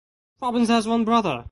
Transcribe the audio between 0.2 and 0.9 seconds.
Robbins has